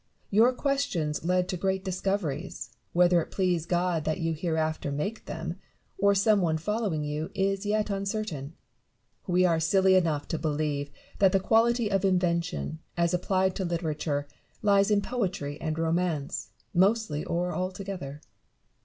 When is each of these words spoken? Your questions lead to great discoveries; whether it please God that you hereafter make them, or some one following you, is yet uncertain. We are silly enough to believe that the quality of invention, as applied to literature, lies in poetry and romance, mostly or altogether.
Your 0.31 0.51
questions 0.51 1.23
lead 1.23 1.47
to 1.49 1.57
great 1.57 1.85
discoveries; 1.85 2.71
whether 2.91 3.21
it 3.21 3.29
please 3.29 3.67
God 3.67 4.03
that 4.03 4.17
you 4.19 4.33
hereafter 4.33 4.91
make 4.91 5.25
them, 5.27 5.57
or 5.99 6.15
some 6.15 6.41
one 6.41 6.57
following 6.57 7.03
you, 7.03 7.29
is 7.35 7.67
yet 7.67 7.91
uncertain. 7.91 8.53
We 9.27 9.45
are 9.45 9.59
silly 9.59 9.93
enough 9.93 10.27
to 10.29 10.39
believe 10.39 10.89
that 11.19 11.33
the 11.33 11.39
quality 11.39 11.91
of 11.91 12.03
invention, 12.03 12.79
as 12.97 13.13
applied 13.13 13.55
to 13.57 13.63
literature, 13.63 14.27
lies 14.63 14.89
in 14.89 15.03
poetry 15.03 15.61
and 15.61 15.77
romance, 15.77 16.49
mostly 16.73 17.23
or 17.23 17.53
altogether. 17.53 18.21